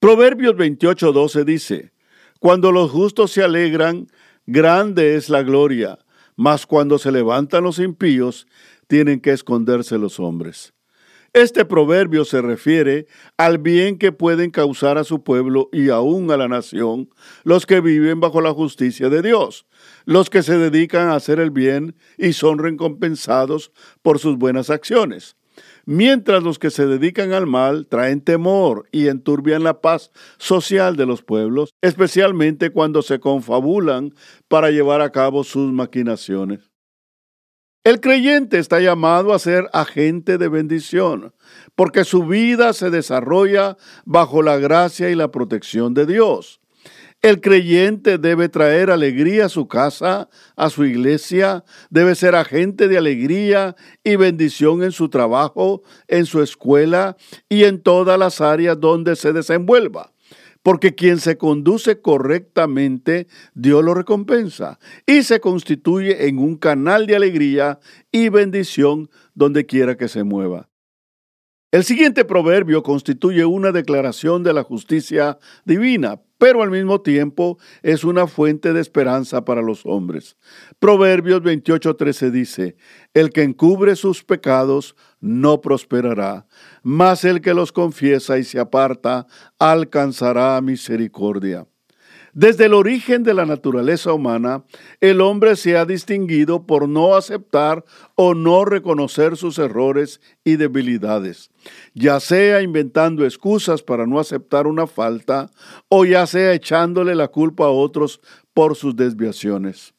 Proverbios 0.00 0.56
28:12 0.56 1.44
dice, 1.44 1.92
Cuando 2.40 2.72
los 2.72 2.90
justos 2.90 3.30
se 3.30 3.42
alegran, 3.42 4.08
grande 4.46 5.16
es 5.16 5.28
la 5.28 5.42
gloria, 5.42 5.98
mas 6.36 6.66
cuando 6.66 6.98
se 6.98 7.12
levantan 7.12 7.64
los 7.64 7.78
impíos, 7.78 8.46
tienen 8.88 9.20
que 9.20 9.30
esconderse 9.30 9.98
los 9.98 10.18
hombres. 10.18 10.74
Este 11.32 11.64
proverbio 11.64 12.26
se 12.26 12.42
refiere 12.42 13.06
al 13.38 13.56
bien 13.56 13.96
que 13.96 14.12
pueden 14.12 14.50
causar 14.50 14.98
a 14.98 15.04
su 15.04 15.22
pueblo 15.22 15.70
y 15.72 15.88
aún 15.88 16.30
a 16.30 16.36
la 16.36 16.46
nación 16.46 17.08
los 17.42 17.64
que 17.64 17.80
viven 17.80 18.20
bajo 18.20 18.42
la 18.42 18.52
justicia 18.52 19.08
de 19.08 19.22
Dios, 19.22 19.64
los 20.04 20.30
que 20.30 20.42
se 20.42 20.58
dedican 20.58 21.08
a 21.08 21.16
hacer 21.16 21.40
el 21.40 21.50
bien 21.50 21.96
y 22.18 22.32
son 22.32 22.58
recompensados 22.58 23.72
por 24.02 24.18
sus 24.18 24.36
buenas 24.38 24.70
acciones. 24.70 25.36
Mientras 25.84 26.42
los 26.42 26.58
que 26.58 26.70
se 26.70 26.86
dedican 26.86 27.32
al 27.32 27.46
mal 27.46 27.86
traen 27.88 28.20
temor 28.20 28.88
y 28.92 29.08
enturbian 29.08 29.64
la 29.64 29.80
paz 29.80 30.12
social 30.38 30.96
de 30.96 31.06
los 31.06 31.22
pueblos, 31.22 31.74
especialmente 31.82 32.70
cuando 32.70 33.02
se 33.02 33.18
confabulan 33.18 34.14
para 34.48 34.70
llevar 34.70 35.00
a 35.00 35.10
cabo 35.10 35.44
sus 35.44 35.72
maquinaciones. 35.72 36.72
El 37.84 38.00
creyente 38.00 38.58
está 38.58 38.78
llamado 38.78 39.32
a 39.32 39.40
ser 39.40 39.68
agente 39.72 40.38
de 40.38 40.46
bendición, 40.46 41.34
porque 41.74 42.04
su 42.04 42.24
vida 42.26 42.74
se 42.74 42.90
desarrolla 42.90 43.76
bajo 44.04 44.40
la 44.40 44.56
gracia 44.58 45.10
y 45.10 45.16
la 45.16 45.32
protección 45.32 45.92
de 45.92 46.06
Dios. 46.06 46.61
El 47.22 47.40
creyente 47.40 48.18
debe 48.18 48.48
traer 48.48 48.90
alegría 48.90 49.46
a 49.46 49.48
su 49.48 49.68
casa, 49.68 50.28
a 50.56 50.70
su 50.70 50.84
iglesia, 50.84 51.64
debe 51.88 52.16
ser 52.16 52.34
agente 52.34 52.88
de 52.88 52.98
alegría 52.98 53.76
y 54.02 54.16
bendición 54.16 54.82
en 54.82 54.90
su 54.90 55.08
trabajo, 55.08 55.84
en 56.08 56.26
su 56.26 56.42
escuela 56.42 57.16
y 57.48 57.62
en 57.62 57.80
todas 57.80 58.18
las 58.18 58.40
áreas 58.40 58.80
donde 58.80 59.14
se 59.14 59.32
desenvuelva 59.32 60.12
porque 60.62 60.94
quien 60.94 61.18
se 61.18 61.36
conduce 61.36 62.00
correctamente, 62.00 63.26
Dios 63.54 63.84
lo 63.84 63.94
recompensa 63.94 64.78
y 65.06 65.24
se 65.24 65.40
constituye 65.40 66.28
en 66.28 66.38
un 66.38 66.56
canal 66.56 67.06
de 67.06 67.16
alegría 67.16 67.80
y 68.12 68.28
bendición 68.28 69.10
donde 69.34 69.66
quiera 69.66 69.96
que 69.96 70.06
se 70.06 70.22
mueva. 70.22 70.71
El 71.72 71.84
siguiente 71.84 72.26
proverbio 72.26 72.82
constituye 72.82 73.46
una 73.46 73.72
declaración 73.72 74.42
de 74.42 74.52
la 74.52 74.62
justicia 74.62 75.38
divina, 75.64 76.20
pero 76.36 76.62
al 76.62 76.70
mismo 76.70 77.00
tiempo 77.00 77.56
es 77.82 78.04
una 78.04 78.26
fuente 78.26 78.74
de 78.74 78.80
esperanza 78.82 79.46
para 79.46 79.62
los 79.62 79.86
hombres. 79.86 80.36
Proverbios 80.78 81.40
28:13 81.40 82.30
dice, 82.30 82.76
El 83.14 83.30
que 83.30 83.42
encubre 83.42 83.96
sus 83.96 84.22
pecados 84.22 84.96
no 85.18 85.62
prosperará, 85.62 86.46
mas 86.82 87.24
el 87.24 87.40
que 87.40 87.54
los 87.54 87.72
confiesa 87.72 88.36
y 88.36 88.44
se 88.44 88.60
aparta 88.60 89.26
alcanzará 89.58 90.60
misericordia. 90.60 91.66
Desde 92.34 92.64
el 92.64 92.72
origen 92.72 93.24
de 93.24 93.34
la 93.34 93.44
naturaleza 93.44 94.14
humana, 94.14 94.64
el 95.00 95.20
hombre 95.20 95.54
se 95.54 95.76
ha 95.76 95.84
distinguido 95.84 96.66
por 96.66 96.88
no 96.88 97.14
aceptar 97.14 97.84
o 98.14 98.32
no 98.32 98.64
reconocer 98.64 99.36
sus 99.36 99.58
errores 99.58 100.18
y 100.42 100.56
debilidades, 100.56 101.50
ya 101.92 102.20
sea 102.20 102.62
inventando 102.62 103.26
excusas 103.26 103.82
para 103.82 104.06
no 104.06 104.18
aceptar 104.18 104.66
una 104.66 104.86
falta 104.86 105.50
o 105.88 106.06
ya 106.06 106.26
sea 106.26 106.54
echándole 106.54 107.14
la 107.14 107.28
culpa 107.28 107.66
a 107.66 107.70
otros 107.70 108.22
por 108.54 108.76
sus 108.76 108.96
desviaciones. 108.96 109.92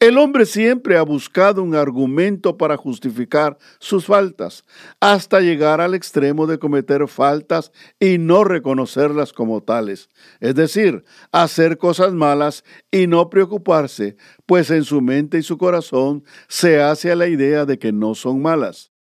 El 0.00 0.16
hombre 0.16 0.46
siempre 0.46 0.96
ha 0.96 1.02
buscado 1.02 1.60
un 1.60 1.74
argumento 1.74 2.56
para 2.56 2.76
justificar 2.76 3.58
sus 3.80 4.06
faltas, 4.06 4.64
hasta 5.00 5.40
llegar 5.40 5.80
al 5.80 5.92
extremo 5.92 6.46
de 6.46 6.60
cometer 6.60 7.08
faltas 7.08 7.72
y 7.98 8.18
no 8.18 8.44
reconocerlas 8.44 9.32
como 9.32 9.60
tales, 9.60 10.08
es 10.38 10.54
decir, 10.54 11.04
hacer 11.32 11.78
cosas 11.78 12.12
malas 12.12 12.62
y 12.92 13.08
no 13.08 13.28
preocuparse, 13.28 14.16
pues 14.46 14.70
en 14.70 14.84
su 14.84 15.00
mente 15.00 15.38
y 15.38 15.42
su 15.42 15.58
corazón 15.58 16.22
se 16.46 16.80
hace 16.80 17.10
a 17.10 17.16
la 17.16 17.26
idea 17.26 17.64
de 17.64 17.80
que 17.80 17.90
no 17.90 18.14
son 18.14 18.40
malas. 18.40 18.92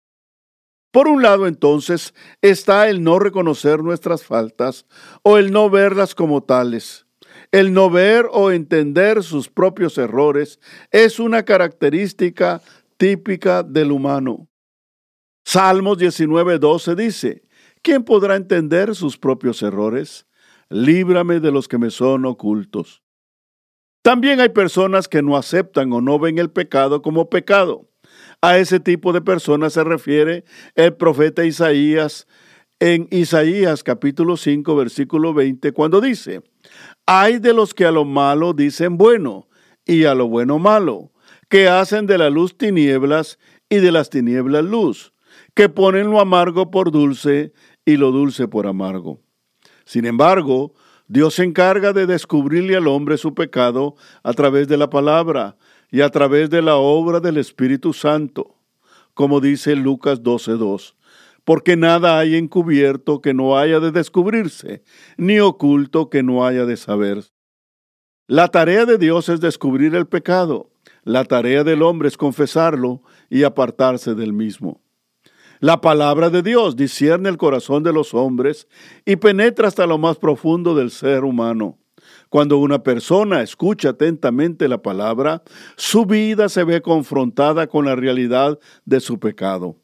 Por 0.92 1.08
un 1.08 1.22
lado, 1.22 1.46
entonces, 1.46 2.16
está 2.42 2.90
el 2.90 3.04
no 3.04 3.20
reconocer 3.20 3.84
nuestras 3.84 4.24
faltas 4.24 4.88
o 5.22 5.38
el 5.38 5.52
no 5.52 5.70
verlas 5.70 6.16
como 6.16 6.42
tales. 6.42 7.07
El 7.52 7.74
no 7.74 7.90
ver 7.90 8.28
o 8.32 8.52
entender 8.52 9.24
sus 9.24 9.50
propios 9.50 9.98
errores 9.98 10.60
es 10.92 11.20
una 11.20 11.44
característica 11.44 12.62
típica 12.98 13.64
del 13.64 13.92
humano. 13.92 14.48
Salmos 15.46 15.98
19:12 15.98 16.96
dice, 16.96 17.44
¿quién 17.82 18.04
podrá 18.04 18.36
entender 18.36 18.96
sus 18.96 19.18
propios 19.18 19.62
errores? 19.64 20.28
Líbrame 20.70 21.40
de 21.40 21.52
los 21.52 21.70
que 21.70 21.78
me 21.78 21.90
son 21.90 22.26
ocultos. 22.26 23.02
También 24.02 24.42
hay 24.42 24.50
personas 24.50 25.08
que 25.08 25.22
no 25.22 25.38
aceptan 25.38 25.92
o 25.94 26.02
no 26.02 26.20
ven 26.20 26.40
el 26.40 26.50
pecado 26.50 27.02
como 27.02 27.30
pecado. 27.30 27.90
A 28.42 28.58
ese 28.58 28.80
tipo 28.80 29.14
de 29.14 29.22
personas 29.22 29.74
se 29.74 29.84
refiere 29.84 30.44
el 30.76 30.96
profeta 30.96 31.46
Isaías 31.46 32.28
en 32.80 33.08
Isaías 33.10 33.84
capítulo 33.84 34.38
5 34.38 34.76
versículo 34.76 35.34
20 35.34 35.72
cuando 35.72 36.00
dice, 36.00 36.44
hay 37.08 37.40
de 37.40 37.54
los 37.54 37.74
que 37.74 37.86
a 37.86 37.92
lo 37.92 38.04
malo 38.04 38.54
dicen 38.54 38.98
bueno 38.98 39.48
y 39.86 40.04
a 40.04 40.14
lo 40.14 40.28
bueno 40.28 40.60
malo, 40.60 41.14
que 41.50 41.70
hacen 41.70 42.06
de 42.06 42.18
la 42.18 42.30
luz 42.30 42.58
tinieblas 42.58 43.40
y 43.70 43.78
de 43.78 43.94
las 43.94 44.10
tinieblas 44.10 44.66
luz, 44.66 45.14
que 45.56 45.70
ponen 45.70 46.12
lo 46.12 46.20
amargo 46.20 46.70
por 46.70 46.92
dulce 46.92 47.54
y 47.86 47.96
lo 47.96 48.12
dulce 48.12 48.50
por 48.50 48.68
amargo. 48.68 49.22
Sin 49.86 50.06
embargo, 50.06 50.74
Dios 51.08 51.36
se 51.36 51.46
encarga 51.46 51.94
de 51.94 52.06
descubrirle 52.06 52.76
al 52.76 52.88
hombre 52.88 53.18
su 53.18 53.34
pecado 53.34 53.96
a 54.24 54.34
través 54.34 54.68
de 54.68 54.76
la 54.76 54.90
palabra 54.90 55.56
y 55.90 56.02
a 56.02 56.10
través 56.10 56.50
de 56.50 56.62
la 56.62 56.76
obra 56.76 57.22
del 57.22 57.38
Espíritu 57.38 57.94
Santo, 57.94 58.58
como 59.14 59.40
dice 59.40 59.78
Lucas 59.78 60.22
12.2 60.22 60.97
porque 61.48 61.78
nada 61.78 62.20
hay 62.20 62.36
encubierto 62.36 63.22
que 63.22 63.34
no 63.34 63.58
haya 63.58 63.80
de 63.80 63.94
descubrirse, 63.94 64.84
ni 65.16 65.40
oculto 65.40 66.10
que 66.10 66.22
no 66.22 66.46
haya 66.46 66.66
de 66.66 66.76
saber. 66.76 67.24
La 68.28 68.50
tarea 68.50 68.86
de 68.86 68.98
Dios 68.98 69.30
es 69.30 69.40
descubrir 69.40 69.96
el 69.96 70.08
pecado, 70.08 70.72
la 71.06 71.24
tarea 71.24 71.64
del 71.64 71.84
hombre 71.84 72.10
es 72.10 72.18
confesarlo 72.18 73.02
y 73.30 73.44
apartarse 73.44 74.14
del 74.14 74.34
mismo. 74.34 74.82
La 75.62 75.80
palabra 75.80 76.30
de 76.30 76.42
Dios 76.42 76.76
discierne 76.76 77.30
el 77.30 77.38
corazón 77.38 77.82
de 77.82 77.94
los 77.94 78.14
hombres 78.14 78.68
y 79.06 79.16
penetra 79.16 79.70
hasta 79.70 79.88
lo 79.88 79.98
más 79.98 80.18
profundo 80.18 80.76
del 80.76 80.92
ser 80.92 81.24
humano. 81.24 81.78
Cuando 82.28 82.58
una 82.58 82.84
persona 82.84 83.42
escucha 83.42 83.92
atentamente 83.92 84.68
la 84.68 84.82
palabra, 84.82 85.44
su 85.78 86.06
vida 86.06 86.50
se 86.50 86.66
ve 86.66 86.82
confrontada 86.82 87.68
con 87.68 87.86
la 87.86 87.96
realidad 87.96 88.60
de 88.84 89.00
su 89.00 89.18
pecado. 89.18 89.78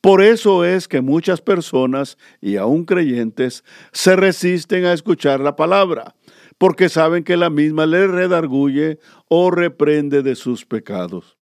Por 0.00 0.22
eso 0.22 0.64
es 0.64 0.86
que 0.86 1.00
muchas 1.00 1.40
personas, 1.40 2.18
y 2.40 2.56
aún 2.56 2.84
creyentes, 2.84 3.64
se 3.92 4.14
resisten 4.14 4.84
a 4.84 4.92
escuchar 4.92 5.40
la 5.40 5.56
palabra, 5.56 6.14
porque 6.56 6.88
saben 6.88 7.24
que 7.24 7.36
la 7.36 7.50
misma 7.50 7.86
les 7.86 8.08
redarguye 8.08 8.98
o 9.28 9.50
reprende 9.50 10.22
de 10.22 10.36
sus 10.36 10.64
pecados. 10.64 11.36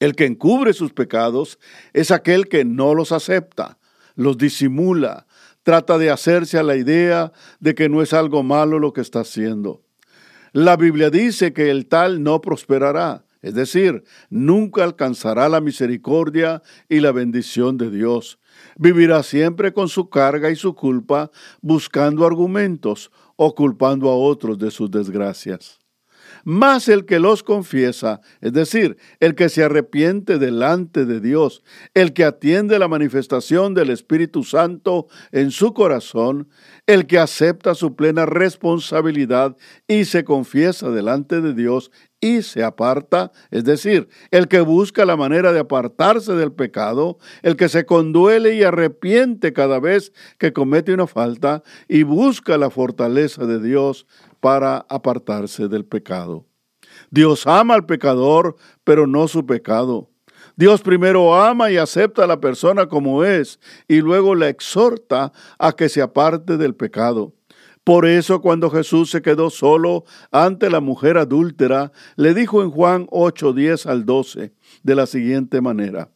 El 0.00 0.14
que 0.14 0.26
encubre 0.26 0.72
sus 0.72 0.92
pecados 0.92 1.58
es 1.92 2.12
aquel 2.12 2.48
que 2.48 2.64
no 2.64 2.94
los 2.94 3.10
acepta, 3.10 3.78
los 4.14 4.38
disimula, 4.38 5.26
trata 5.64 5.98
de 5.98 6.10
hacerse 6.10 6.58
a 6.58 6.62
la 6.62 6.76
idea 6.76 7.32
de 7.58 7.74
que 7.74 7.88
no 7.88 8.02
es 8.02 8.12
algo 8.12 8.42
malo 8.44 8.78
lo 8.78 8.92
que 8.92 9.00
está 9.00 9.20
haciendo. 9.20 9.82
La 10.52 10.76
Biblia 10.76 11.10
dice 11.10 11.52
que 11.52 11.70
el 11.70 11.86
tal 11.86 12.22
no 12.22 12.40
prosperará, 12.40 13.24
es 13.40 13.54
decir, 13.54 14.04
nunca 14.30 14.84
alcanzará 14.84 15.48
la 15.48 15.60
misericordia 15.60 16.62
y 16.88 17.00
la 17.00 17.12
bendición 17.12 17.78
de 17.78 17.90
Dios. 17.90 18.38
Vivirá 18.76 19.22
siempre 19.22 19.72
con 19.72 19.88
su 19.88 20.08
carga 20.08 20.50
y 20.50 20.56
su 20.56 20.74
culpa, 20.74 21.30
buscando 21.60 22.26
argumentos 22.26 23.10
o 23.36 23.54
culpando 23.54 24.08
a 24.10 24.16
otros 24.16 24.58
de 24.58 24.70
sus 24.70 24.90
desgracias. 24.90 25.77
Más 26.48 26.88
el 26.88 27.04
que 27.04 27.18
los 27.18 27.42
confiesa, 27.42 28.22
es 28.40 28.54
decir, 28.54 28.96
el 29.20 29.34
que 29.34 29.50
se 29.50 29.64
arrepiente 29.64 30.38
delante 30.38 31.04
de 31.04 31.20
Dios, 31.20 31.62
el 31.92 32.14
que 32.14 32.24
atiende 32.24 32.78
la 32.78 32.88
manifestación 32.88 33.74
del 33.74 33.90
Espíritu 33.90 34.44
Santo 34.44 35.08
en 35.30 35.50
su 35.50 35.74
corazón, 35.74 36.48
el 36.86 37.06
que 37.06 37.18
acepta 37.18 37.74
su 37.74 37.96
plena 37.96 38.24
responsabilidad 38.24 39.58
y 39.86 40.06
se 40.06 40.24
confiesa 40.24 40.88
delante 40.88 41.42
de 41.42 41.52
Dios 41.52 41.90
y 42.20 42.42
se 42.42 42.64
aparta, 42.64 43.30
es 43.50 43.64
decir, 43.64 44.08
el 44.30 44.48
que 44.48 44.60
busca 44.60 45.04
la 45.04 45.16
manera 45.16 45.52
de 45.52 45.60
apartarse 45.60 46.32
del 46.32 46.52
pecado, 46.52 47.18
el 47.42 47.56
que 47.56 47.68
se 47.68 47.84
conduele 47.84 48.54
y 48.54 48.62
arrepiente 48.62 49.52
cada 49.52 49.78
vez 49.78 50.12
que 50.38 50.52
comete 50.52 50.92
una 50.94 51.06
falta 51.06 51.62
y 51.88 52.02
busca 52.04 52.58
la 52.58 52.70
fortaleza 52.70 53.44
de 53.44 53.60
Dios 53.60 54.06
para 54.40 54.86
apartarse 54.88 55.68
del 55.68 55.84
pecado. 55.84 56.46
Dios 57.10 57.46
ama 57.46 57.74
al 57.74 57.86
pecador, 57.86 58.56
pero 58.84 59.06
no 59.06 59.28
su 59.28 59.46
pecado. 59.46 60.10
Dios 60.56 60.82
primero 60.82 61.34
ama 61.34 61.70
y 61.70 61.76
acepta 61.76 62.24
a 62.24 62.26
la 62.26 62.40
persona 62.40 62.88
como 62.88 63.24
es 63.24 63.60
y 63.86 64.00
luego 64.00 64.34
la 64.34 64.48
exhorta 64.48 65.32
a 65.58 65.72
que 65.72 65.88
se 65.88 66.02
aparte 66.02 66.56
del 66.56 66.74
pecado. 66.74 67.34
Por 67.84 68.06
eso 68.06 68.40
cuando 68.42 68.68
Jesús 68.70 69.10
se 69.10 69.22
quedó 69.22 69.50
solo 69.50 70.04
ante 70.30 70.68
la 70.68 70.80
mujer 70.80 71.16
adúltera, 71.16 71.92
le 72.16 72.34
dijo 72.34 72.62
en 72.62 72.70
Juan 72.70 73.06
8, 73.10 73.52
10 73.52 73.86
al 73.86 74.04
12 74.04 74.52
de 74.82 74.94
la 74.94 75.06
siguiente 75.06 75.60
manera. 75.60 76.10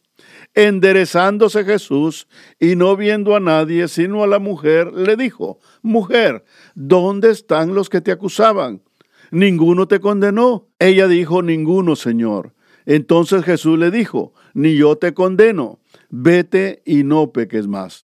Enderezándose 0.55 1.65
Jesús 1.65 2.27
y 2.59 2.75
no 2.75 2.95
viendo 2.95 3.35
a 3.35 3.39
nadie 3.39 3.87
sino 3.87 4.23
a 4.23 4.27
la 4.27 4.39
mujer, 4.39 4.93
le 4.93 5.15
dijo, 5.15 5.59
Mujer, 5.81 6.45
¿dónde 6.75 7.31
están 7.31 7.73
los 7.73 7.89
que 7.89 8.01
te 8.01 8.11
acusaban? 8.11 8.83
¿Ninguno 9.31 9.87
te 9.87 9.99
condenó? 9.99 10.69
Ella 10.77 11.07
dijo, 11.07 11.41
Ninguno, 11.41 11.95
Señor. 11.95 12.53
Entonces 12.85 13.43
Jesús 13.43 13.79
le 13.79 13.89
dijo, 13.89 14.33
Ni 14.53 14.75
yo 14.75 14.95
te 14.97 15.15
condeno, 15.15 15.79
vete 16.09 16.83
y 16.85 17.03
no 17.03 17.31
peques 17.31 17.67
más. 17.67 18.05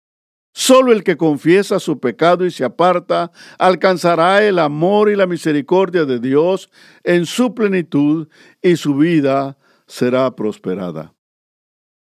Solo 0.52 0.92
el 0.92 1.02
que 1.02 1.16
confiesa 1.16 1.80
su 1.80 1.98
pecado 1.98 2.46
y 2.46 2.50
se 2.52 2.64
aparta 2.64 3.32
alcanzará 3.58 4.42
el 4.42 4.58
amor 4.58 5.10
y 5.10 5.16
la 5.16 5.26
misericordia 5.26 6.04
de 6.04 6.20
Dios 6.20 6.70
en 7.02 7.26
su 7.26 7.54
plenitud 7.54 8.28
y 8.62 8.76
su 8.76 8.94
vida 8.94 9.58
será 9.86 10.34
prosperada. 10.34 11.15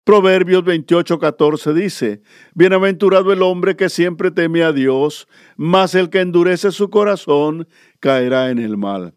Proverbios 0.03 0.65
28:14 0.65 1.73
dice, 1.73 2.21
Bienaventurado 2.53 3.31
el 3.31 3.41
hombre 3.41 3.77
que 3.77 3.87
siempre 3.87 4.31
teme 4.31 4.63
a 4.63 4.73
Dios, 4.73 5.27
mas 5.55 5.95
el 5.95 6.09
que 6.09 6.19
endurece 6.19 6.71
su 6.71 6.89
corazón 6.89 7.69
caerá 8.01 8.49
en 8.49 8.59
el 8.59 8.75
mal. 8.75 9.15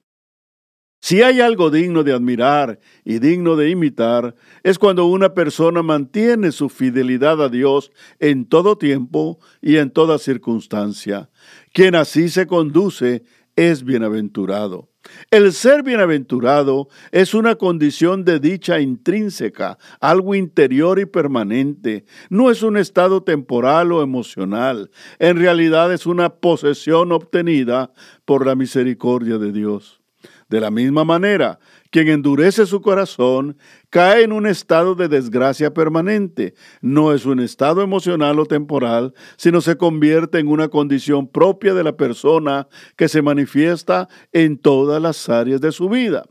Si 1.00 1.22
hay 1.22 1.40
algo 1.40 1.70
digno 1.70 2.04
de 2.04 2.12
admirar 2.12 2.80
y 3.04 3.18
digno 3.18 3.56
de 3.56 3.70
imitar, 3.70 4.34
es 4.62 4.78
cuando 4.78 5.06
una 5.06 5.34
persona 5.34 5.82
mantiene 5.82 6.52
su 6.52 6.68
fidelidad 6.68 7.42
a 7.42 7.48
Dios 7.48 7.90
en 8.18 8.48
todo 8.48 8.78
tiempo 8.78 9.38
y 9.60 9.76
en 9.76 9.90
toda 9.90 10.18
circunstancia. 10.18 11.30
Quien 11.72 11.96
así 11.96 12.28
se 12.28 12.46
conduce 12.46 13.24
es 13.56 13.84
bienaventurado. 13.84 14.90
El 15.30 15.52
ser 15.52 15.82
bienaventurado 15.82 16.88
es 17.10 17.34
una 17.34 17.56
condición 17.56 18.24
de 18.24 18.38
dicha 18.38 18.80
intrínseca, 18.80 19.78
algo 20.00 20.34
interior 20.34 20.98
y 20.98 21.06
permanente. 21.06 22.04
No 22.30 22.50
es 22.50 22.62
un 22.62 22.76
estado 22.76 23.22
temporal 23.22 23.92
o 23.92 24.02
emocional. 24.02 24.90
En 25.18 25.36
realidad 25.38 25.92
es 25.92 26.06
una 26.06 26.30
posesión 26.30 27.12
obtenida 27.12 27.92
por 28.24 28.46
la 28.46 28.54
misericordia 28.54 29.38
de 29.38 29.52
Dios. 29.52 30.00
De 30.48 30.60
la 30.60 30.70
misma 30.70 31.04
manera, 31.04 31.58
quien 31.90 32.08
endurece 32.08 32.66
su 32.66 32.80
corazón 32.80 33.56
cae 33.90 34.24
en 34.24 34.32
un 34.32 34.46
estado 34.46 34.94
de 34.94 35.08
desgracia 35.08 35.72
permanente. 35.72 36.54
No 36.80 37.12
es 37.12 37.26
un 37.26 37.40
estado 37.40 37.82
emocional 37.82 38.38
o 38.38 38.46
temporal, 38.46 39.14
sino 39.36 39.60
se 39.60 39.76
convierte 39.76 40.38
en 40.38 40.48
una 40.48 40.68
condición 40.68 41.28
propia 41.28 41.74
de 41.74 41.84
la 41.84 41.96
persona 41.96 42.68
que 42.96 43.08
se 43.08 43.22
manifiesta 43.22 44.08
en 44.32 44.58
todas 44.58 45.00
las 45.00 45.28
áreas 45.28 45.60
de 45.60 45.72
su 45.72 45.88
vida. 45.88 46.24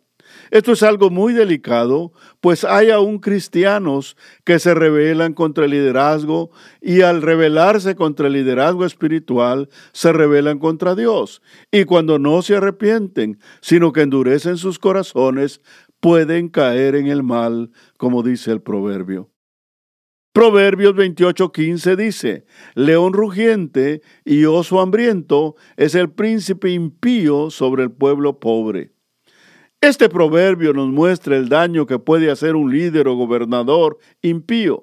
Esto 0.52 0.74
es 0.74 0.84
algo 0.84 1.10
muy 1.10 1.34
delicado, 1.34 2.14
pues 2.42 2.64
hay 2.64 2.92
aún 2.92 3.20
cristianos 3.20 4.16
que 4.44 4.60
se 4.60 4.74
rebelan 4.74 5.34
contra 5.34 5.66
el 5.66 5.72
liderazgo 5.72 6.52
y 6.82 7.02
al 7.02 7.22
rebelarse 7.22 7.96
contra 7.96 8.28
el 8.28 8.34
liderazgo 8.34 8.86
espiritual 8.86 9.70
se 9.92 10.14
rebelan 10.14 10.60
contra 10.60 10.96
Dios. 10.96 11.42
Y 11.72 11.86
cuando 11.86 12.20
no 12.20 12.42
se 12.42 12.56
arrepienten, 12.56 13.40
sino 13.62 13.92
que 13.92 14.02
endurecen 14.02 14.58
sus 14.58 14.80
corazones, 14.80 15.62
pueden 16.00 16.50
caer 16.50 16.96
en 16.96 17.08
el 17.08 17.24
mal, 17.24 17.72
como 17.98 18.22
dice 18.22 18.52
el 18.52 18.62
proverbio. 18.62 19.32
Proverbios 20.34 20.94
28:15 20.96 21.96
dice, 21.96 22.46
León 22.74 23.14
rugiente 23.14 24.02
y 24.26 24.44
oso 24.44 24.82
hambriento 24.82 25.56
es 25.78 25.96
el 25.96 26.12
príncipe 26.12 26.72
impío 26.72 27.50
sobre 27.50 27.84
el 27.84 27.92
pueblo 27.92 28.42
pobre. 28.42 28.95
Este 29.86 30.10
proverbio 30.10 30.74
nos 30.74 30.88
muestra 30.88 31.38
el 31.38 31.48
daño 31.48 31.86
que 31.86 32.00
puede 32.00 32.32
hacer 32.32 32.56
un 32.56 32.72
líder 32.72 33.08
o 33.08 33.14
gobernador 33.14 34.00
impío, 34.24 34.82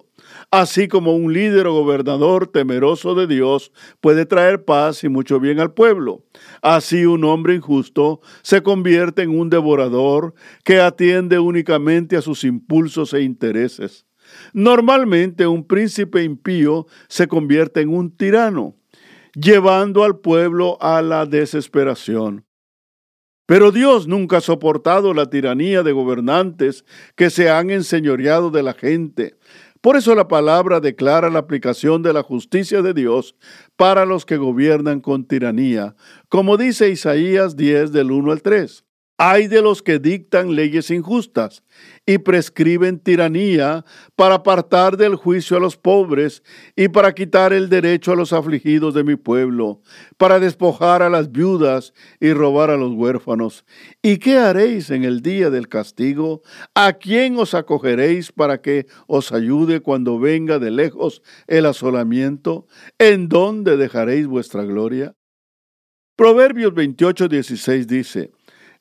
así 0.53 0.87
como 0.87 1.17
un 1.17 1.33
líder 1.33 1.67
o 1.67 1.75
gobernador 1.75 2.47
temeroso 2.47 3.17
de 3.17 3.27
Dios 3.27 3.73
puede 4.01 4.27
traer 4.27 4.65
paz 4.65 5.03
y 5.03 5.09
mucho 5.09 5.41
bien 5.41 5.59
al 5.59 5.75
pueblo. 5.75 6.25
Así 6.63 7.05
un 7.05 7.25
hombre 7.25 7.57
injusto 7.57 8.21
se 8.43 8.63
convierte 8.63 9.23
en 9.23 9.37
un 9.37 9.51
devorador 9.51 10.35
que 10.63 10.81
atiende 10.81 11.41
únicamente 11.41 12.17
a 12.17 12.23
sus 12.23 12.45
impulsos 12.45 13.13
e 13.13 13.23
intereses. 13.23 14.07
Normalmente 14.53 15.49
un 15.49 15.67
príncipe 15.67 16.23
impío 16.23 16.87
se 17.09 17.27
convierte 17.27 17.81
en 17.81 17.89
un 17.89 18.17
tirano, 18.17 18.77
llevando 19.35 20.05
al 20.05 20.21
pueblo 20.21 20.79
a 20.81 21.03
la 21.03 21.27
desesperación. 21.27 22.45
Pero 23.53 23.71
Dios 23.71 24.09
nunca 24.09 24.39
ha 24.39 24.41
soportado 24.41 25.13
la 25.13 25.29
tiranía 25.29 25.83
de 25.83 25.93
gobernantes 25.93 26.87
que 27.17 27.29
se 27.29 27.51
han 27.51 27.69
enseñoreado 27.69 28.51
de 28.51 28.63
la 28.63 28.73
gente. 28.73 29.35
Por 29.83 29.99
eso 29.99 30.15
la 30.15 30.27
palabra 30.27 30.81
declara 30.81 31.29
la 31.29 31.41
aplicación 31.41 32.03
de 32.03 32.15
la 32.15 32.23
justicia 32.23 32.81
de 32.81 32.95
Dios 32.95 33.37
para 33.77 34.07
los 34.07 34.25
que 34.25 34.39
gobiernan 34.39 35.03
con 35.03 35.27
tiranía, 35.27 35.95
como 36.31 36.57
dice 36.57 36.89
Isaías 36.89 37.55
10 37.55 37.93
del 37.93 38.13
1 38.13 38.33
al 38.33 38.41
3. 38.41 38.87
Hay 39.25 39.47
de 39.47 39.63
los 39.63 39.85
que 39.85 40.01
dictan 40.01 40.57
leyes 40.57 40.91
injustas 40.91 41.63
y 42.05 42.19
prescriben 42.19 42.99
tiranía 42.99 43.85
para 44.17 44.35
apartar 44.35 44.97
del 44.97 45.15
juicio 45.15 45.57
a 45.57 45.61
los 45.61 45.77
pobres 45.77 46.43
y 46.75 46.89
para 46.89 47.15
quitar 47.15 47.53
el 47.53 47.69
derecho 47.69 48.11
a 48.11 48.17
los 48.17 48.33
afligidos 48.33 48.95
de 48.95 49.05
mi 49.05 49.15
pueblo, 49.15 49.81
para 50.17 50.41
despojar 50.41 51.03
a 51.03 51.09
las 51.09 51.31
viudas 51.31 51.95
y 52.19 52.33
robar 52.33 52.71
a 52.71 52.77
los 52.77 52.95
huérfanos. 52.95 53.65
¿Y 54.03 54.17
qué 54.17 54.39
haréis 54.39 54.91
en 54.91 55.05
el 55.05 55.23
día 55.23 55.51
del 55.51 55.69
castigo? 55.69 56.43
¿A 56.75 56.95
quién 56.95 57.37
os 57.37 57.55
acogeréis 57.55 58.33
para 58.33 58.61
que 58.61 58.87
os 59.07 59.31
ayude 59.31 59.79
cuando 59.83 60.19
venga 60.19 60.59
de 60.59 60.73
lejos 60.73 61.23
el 61.47 61.67
asolamiento? 61.67 62.67
¿En 62.99 63.29
dónde 63.29 63.77
dejaréis 63.77 64.27
vuestra 64.27 64.65
gloria? 64.65 65.15
Proverbios 66.17 66.75
28, 66.75 67.29
16 67.29 67.87
dice, 67.87 68.33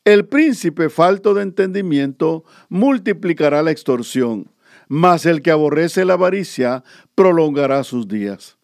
el 0.05 0.25
príncipe 0.25 0.89
falto 0.89 1.33
de 1.33 1.43
entendimiento 1.43 2.43
multiplicará 2.69 3.61
la 3.61 3.71
extorsión, 3.71 4.51
mas 4.87 5.25
el 5.25 5.41
que 5.41 5.51
aborrece 5.51 6.05
la 6.05 6.13
avaricia 6.13 6.83
prolongará 7.15 7.83
sus 7.83 8.07
días. 8.07 8.57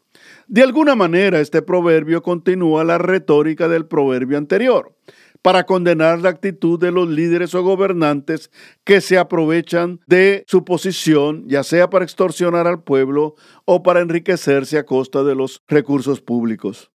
De 0.48 0.64
alguna 0.64 0.96
manera 0.96 1.40
este 1.40 1.62
proverbio 1.62 2.24
continúa 2.24 2.84
la 2.84 2.98
retórica 2.98 3.68
del 3.68 3.86
proverbio 3.86 4.38
anterior, 4.38 4.96
para 5.42 5.66
condenar 5.66 6.20
la 6.20 6.30
actitud 6.30 6.80
de 6.80 6.92
los 6.92 7.08
líderes 7.08 7.54
o 7.56 7.64
gobernantes 7.64 8.52
que 8.84 9.00
se 9.02 9.18
aprovechan 9.18 10.00
de 10.08 10.44
su 10.48 10.66
posición, 10.66 11.48
ya 11.48 11.64
sea 11.64 11.90
para 11.90 12.04
extorsionar 12.04 12.68
al 12.68 12.84
pueblo 12.84 13.36
o 13.66 13.84
para 13.84 14.02
enriquecerse 14.02 14.78
a 14.78 14.86
costa 14.86 15.24
de 15.24 15.36
los 15.36 15.62
recursos 15.68 16.22
públicos. 16.22 16.92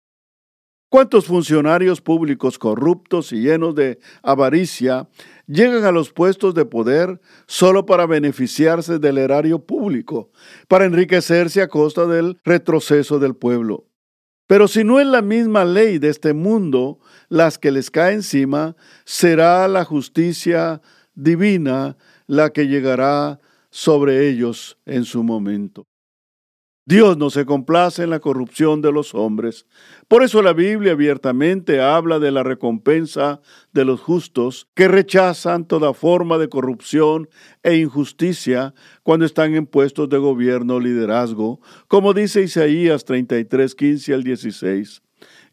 ¿Cuántos 0.91 1.27
funcionarios 1.27 2.01
públicos 2.01 2.59
corruptos 2.59 3.33
y 3.33 3.43
llenos 3.43 3.75
de 3.75 3.99
avaricia 4.23 5.07
llegan 5.47 5.85
a 5.85 5.93
los 5.93 6.11
puestos 6.13 6.55
de 6.55 6.65
poder 6.65 7.21
solo 7.47 7.85
para 7.85 8.07
beneficiarse 8.07 8.99
del 8.99 9.19
erario 9.19 9.59
público, 9.59 10.31
para 10.67 10.87
enriquecerse 10.87 11.61
a 11.61 11.69
costa 11.69 12.07
del 12.07 12.39
retroceso 12.43 13.19
del 13.19 13.37
pueblo? 13.37 13.85
Pero 14.47 14.67
si 14.67 14.83
no 14.83 14.99
es 14.99 15.07
la 15.07 15.21
misma 15.21 15.67
ley 15.67 15.99
de 15.99 16.09
este 16.09 16.33
mundo 16.33 17.01
las 17.29 17.59
que 17.59 17.71
les 17.71 17.91
cae 17.91 18.15
encima, 18.15 18.75
será 19.05 19.69
la 19.69 19.85
justicia 19.85 20.81
divina 21.15 21.99
la 22.27 22.49
que 22.49 22.67
llegará 22.67 23.41
sobre 23.69 24.27
ellos 24.27 24.79
en 24.87 25.05
su 25.05 25.23
momento. 25.23 25.88
Dios 26.89 27.19
no 27.19 27.29
se 27.29 27.45
complace 27.45 28.05
en 28.05 28.09
la 28.09 28.19
corrupción 28.19 28.81
de 28.81 28.91
los 28.91 29.15
hombres. 29.15 29.67
Por 30.09 30.23
eso 30.23 30.41
la 30.41 30.55
Biblia 30.55 30.93
abiertamente 30.93 31.83
habla 31.83 32.19
de 32.19 32.31
la 32.31 32.43
recompensa 32.43 33.43
de 33.75 33.85
los 33.85 34.01
justos 34.01 34.69
que 34.73 34.89
rechazan 34.89 35.67
toda 35.67 35.93
forma 35.93 36.39
de 36.39 36.49
corrupción 36.49 37.29
e 37.63 37.77
injusticia 37.77 38.73
cuando 39.03 39.27
están 39.27 39.55
en 39.55 39.67
puestos 39.67 40.09
de 40.09 40.17
gobierno 40.17 40.77
o 40.77 40.81
liderazgo, 40.81 41.61
como 41.89 42.15
dice 42.15 42.41
Isaías 42.41 43.05
33, 43.05 43.75
15 43.75 44.15
al 44.15 44.25
16. 44.25 45.03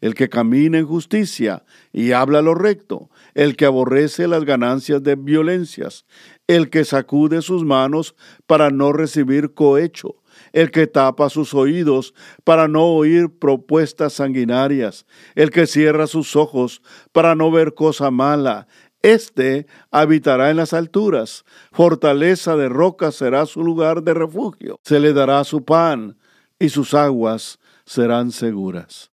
El 0.00 0.14
que 0.14 0.30
camina 0.30 0.78
en 0.78 0.86
justicia 0.86 1.64
y 1.92 2.12
habla 2.12 2.40
lo 2.40 2.54
recto, 2.54 3.10
el 3.34 3.56
que 3.56 3.66
aborrece 3.66 4.26
las 4.26 4.46
ganancias 4.46 5.02
de 5.02 5.16
violencias, 5.16 6.06
el 6.46 6.70
que 6.70 6.86
sacude 6.86 7.42
sus 7.42 7.62
manos 7.62 8.14
para 8.46 8.70
no 8.70 8.94
recibir 8.94 9.52
cohecho, 9.52 10.16
el 10.56 10.70
que 10.70 10.86
tapa 10.86 11.28
sus 11.28 11.52
oídos 11.52 12.14
para 12.42 12.66
no 12.66 12.86
oír 12.86 13.28
propuestas 13.28 14.14
sanguinarias, 14.14 15.04
el 15.34 15.50
que 15.50 15.66
cierra 15.66 16.06
sus 16.06 16.34
ojos 16.34 16.80
para 17.12 17.34
no 17.34 17.50
ver 17.50 17.74
cosa 17.74 18.10
mala, 18.10 18.66
éste 19.02 19.66
habitará 19.90 20.50
en 20.50 20.56
las 20.56 20.72
alturas, 20.72 21.44
fortaleza 21.72 22.56
de 22.56 22.70
roca 22.70 23.12
será 23.12 23.44
su 23.44 23.62
lugar 23.62 24.02
de 24.02 24.14
refugio, 24.14 24.80
se 24.82 24.98
le 24.98 25.12
dará 25.12 25.44
su 25.44 25.62
pan 25.62 26.16
y 26.58 26.70
sus 26.70 26.94
aguas 26.94 27.58
serán 27.84 28.32
seguras. 28.32 29.10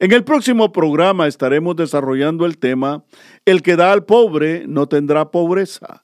En 0.00 0.10
el 0.10 0.24
próximo 0.24 0.72
programa 0.72 1.28
estaremos 1.28 1.76
desarrollando 1.76 2.44
el 2.44 2.58
tema 2.58 3.04
El 3.44 3.62
que 3.62 3.76
da 3.76 3.92
al 3.92 4.04
pobre 4.04 4.64
no 4.66 4.88
tendrá 4.88 5.30
pobreza. 5.30 6.03